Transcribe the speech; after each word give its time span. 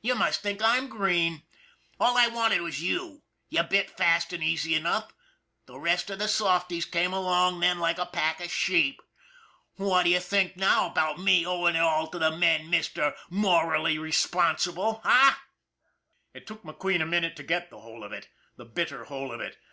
You 0.00 0.14
must 0.14 0.42
think 0.42 0.60
I'm 0.62 0.86
green! 0.86 1.42
All 1.98 2.16
I 2.16 2.28
wanted 2.28 2.60
was 2.60 2.80
you 2.80 3.24
you 3.48 3.64
bit 3.64 3.90
fast 3.90 4.32
and 4.32 4.40
easy 4.40 4.76
enough 4.76 5.12
the 5.66 5.76
rest 5.76 6.08
of 6.08 6.20
the 6.20 6.28
softies 6.28 6.84
came 6.84 7.12
along 7.12 7.58
then 7.58 7.80
like 7.80 7.98
a 7.98 8.06
pack 8.06 8.40
of 8.40 8.48
sheep. 8.52 9.02
What 9.74 10.04
d'ye 10.04 10.20
think 10.20 10.56
now 10.56 10.86
about 10.86 11.18
me 11.18 11.44
owing 11.44 11.74
it 11.74 11.80
all 11.82 12.06
to 12.10 12.18
the 12.20 12.30
men, 12.30 12.70
Mr. 12.70 13.16
Morally 13.28 13.98
Responsible, 13.98 15.00
eh?" 15.04 15.34
It 16.34 16.46
took 16.46 16.62
McQueen 16.62 17.02
a 17.02 17.04
minute 17.04 17.34
to 17.34 17.42
get 17.42 17.70
the 17.70 17.80
whole 17.80 18.04
of 18.04 18.12
it 18.12 18.28
the 18.56 18.64
bitter 18.64 19.06
whole 19.06 19.32
of 19.32 19.40
it. 19.40 19.58